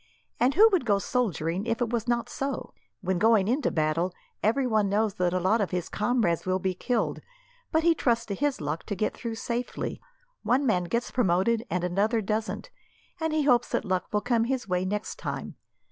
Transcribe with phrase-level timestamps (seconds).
[0.39, 2.73] And who would go soldiering, if it was not so?
[3.01, 7.21] When going into battle, everyone knows that a lot of his comrades will be killed,
[7.71, 10.01] but he trusts to his luck to get through safely.
[10.41, 12.71] One man gets promoted and another doesn't,
[13.19, 15.53] and he hopes that luck will come his way next time.